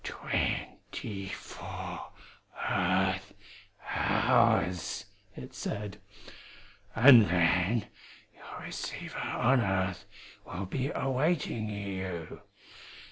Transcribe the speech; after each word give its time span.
"Twenty 0.03 1.27
four 1.27 2.11
earth 2.67 3.35
hours," 3.87 5.05
it 5.35 5.53
said; 5.53 6.01
"and 6.95 7.27
then 7.27 7.85
your 8.35 8.61
receiver 8.63 9.19
on 9.19 9.61
earth 9.61 10.05
will 10.43 10.65
be 10.65 10.89
awaiting 10.89 11.69
you. 11.69 12.41